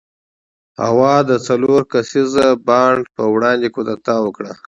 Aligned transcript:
هوا 0.83 1.15
د 1.29 1.31
څلور 1.47 1.81
کسیز 1.93 2.33
بانډ 2.67 3.01
پر 3.15 3.25
وړاندې 3.33 3.67
کودتا 3.75 4.15
وکړه. 4.25 4.51